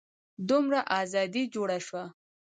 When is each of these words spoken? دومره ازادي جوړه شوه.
دومره 0.49 0.79
ازادي 1.01 1.43
جوړه 1.53 1.77
شوه. 1.87 2.03